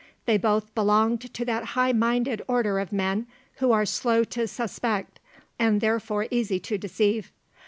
They 0.25 0.37
both 0.39 0.73
belonged 0.73 1.31
to 1.31 1.45
that 1.45 1.63
high 1.77 1.91
minded 1.91 2.41
order 2.47 2.79
of 2.79 2.91
men, 2.91 3.27
who 3.57 3.71
are 3.71 3.85
slow 3.85 4.23
to 4.23 4.47
suspect, 4.47 5.19
and 5.59 5.79
therefore 5.79 6.25
easy 6.31 6.59
to 6.59 6.77
deceive. 6.79 7.31